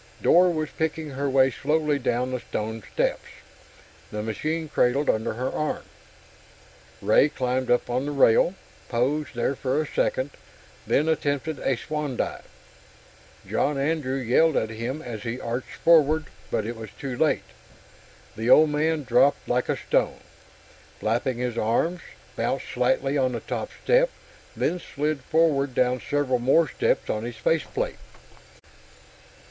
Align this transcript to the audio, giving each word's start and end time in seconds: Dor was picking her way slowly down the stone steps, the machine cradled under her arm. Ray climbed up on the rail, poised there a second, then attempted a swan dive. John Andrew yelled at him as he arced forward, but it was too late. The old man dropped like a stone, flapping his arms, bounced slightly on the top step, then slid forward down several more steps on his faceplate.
Dor 0.19 0.49
was 0.49 0.71
picking 0.71 1.11
her 1.11 1.29
way 1.29 1.51
slowly 1.51 1.99
down 1.99 2.31
the 2.31 2.39
stone 2.39 2.81
steps, 2.91 3.27
the 4.11 4.23
machine 4.23 4.67
cradled 4.67 5.11
under 5.11 5.33
her 5.35 5.51
arm. 5.51 5.83
Ray 7.03 7.29
climbed 7.29 7.69
up 7.69 7.87
on 7.87 8.07
the 8.07 8.11
rail, 8.11 8.55
poised 8.89 9.35
there 9.35 9.53
a 9.63 9.85
second, 9.85 10.31
then 10.87 11.07
attempted 11.07 11.59
a 11.59 11.77
swan 11.77 12.17
dive. 12.17 12.47
John 13.47 13.77
Andrew 13.77 14.15
yelled 14.15 14.57
at 14.57 14.71
him 14.71 15.03
as 15.03 15.21
he 15.21 15.39
arced 15.39 15.67
forward, 15.69 16.25
but 16.49 16.65
it 16.65 16.75
was 16.75 16.89
too 16.99 17.15
late. 17.15 17.43
The 18.35 18.49
old 18.49 18.71
man 18.71 19.03
dropped 19.03 19.47
like 19.47 19.69
a 19.69 19.77
stone, 19.77 20.21
flapping 20.99 21.37
his 21.37 21.59
arms, 21.59 22.01
bounced 22.35 22.65
slightly 22.73 23.19
on 23.19 23.33
the 23.33 23.39
top 23.41 23.69
step, 23.83 24.09
then 24.55 24.79
slid 24.79 25.19
forward 25.21 25.75
down 25.75 26.01
several 26.01 26.39
more 26.39 26.67
steps 26.67 27.07
on 27.07 27.23
his 27.23 27.37
faceplate. 27.37 27.99